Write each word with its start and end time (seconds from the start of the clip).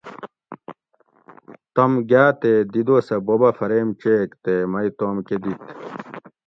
تم 1.73 1.91
گاٞ 2.09 2.29
تے 2.41 2.51
دی 2.71 2.81
دوسٞہ 2.87 3.17
بوب 3.25 3.41
اٞ 3.47 3.55
فریم 3.57 3.87
چیگ 4.01 4.29
تے 4.43 4.53
مئ 4.71 4.87
توم 4.97 5.15
کٞہ 5.27 5.37
دِت 5.43 5.59